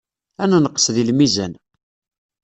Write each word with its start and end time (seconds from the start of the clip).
Ad 0.43 0.47
nenqes 0.51 0.85
deg 0.95 1.05
lmizan. 1.09 1.53